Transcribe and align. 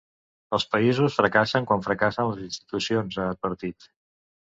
Els 0.57 0.65
països 0.75 1.17
fracassen 1.19 1.69
quan 1.73 1.85
fracassen 1.89 2.33
les 2.33 2.43
institucions, 2.49 3.23
ha 3.27 3.33
advertit. 3.39 3.93